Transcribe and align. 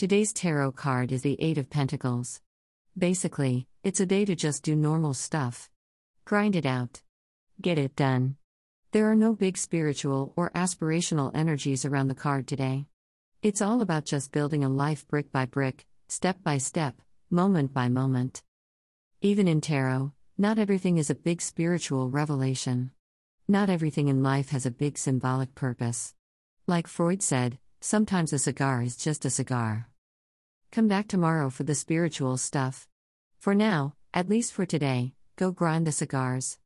Today's 0.00 0.32
tarot 0.32 0.72
card 0.72 1.12
is 1.12 1.20
the 1.20 1.36
Eight 1.42 1.58
of 1.58 1.68
Pentacles. 1.68 2.40
Basically, 2.96 3.66
it's 3.82 4.00
a 4.00 4.06
day 4.06 4.24
to 4.24 4.34
just 4.34 4.62
do 4.62 4.74
normal 4.74 5.12
stuff. 5.12 5.68
Grind 6.24 6.56
it 6.56 6.64
out. 6.64 7.02
Get 7.60 7.76
it 7.76 7.96
done. 7.96 8.36
There 8.92 9.10
are 9.10 9.14
no 9.14 9.34
big 9.34 9.58
spiritual 9.58 10.32
or 10.36 10.52
aspirational 10.52 11.30
energies 11.34 11.84
around 11.84 12.08
the 12.08 12.14
card 12.14 12.48
today. 12.48 12.86
It's 13.42 13.60
all 13.60 13.82
about 13.82 14.06
just 14.06 14.32
building 14.32 14.64
a 14.64 14.70
life 14.70 15.06
brick 15.06 15.30
by 15.30 15.44
brick, 15.44 15.84
step 16.08 16.42
by 16.42 16.56
step, 16.56 16.94
moment 17.28 17.74
by 17.74 17.90
moment. 17.90 18.42
Even 19.20 19.46
in 19.46 19.60
tarot, 19.60 20.12
not 20.38 20.58
everything 20.58 20.96
is 20.96 21.10
a 21.10 21.14
big 21.14 21.42
spiritual 21.42 22.08
revelation. 22.08 22.90
Not 23.46 23.68
everything 23.68 24.08
in 24.08 24.22
life 24.22 24.48
has 24.48 24.64
a 24.64 24.70
big 24.70 24.96
symbolic 24.96 25.54
purpose. 25.54 26.14
Like 26.66 26.86
Freud 26.86 27.22
said, 27.22 27.58
sometimes 27.82 28.32
a 28.32 28.38
cigar 28.38 28.80
is 28.80 28.96
just 28.96 29.26
a 29.26 29.30
cigar. 29.30 29.89
Come 30.72 30.86
back 30.86 31.08
tomorrow 31.08 31.50
for 31.50 31.64
the 31.64 31.74
spiritual 31.74 32.36
stuff. 32.36 32.86
For 33.40 33.56
now, 33.56 33.94
at 34.14 34.28
least 34.28 34.52
for 34.52 34.64
today, 34.64 35.14
go 35.34 35.50
grind 35.50 35.84
the 35.84 35.90
cigars. 35.90 36.58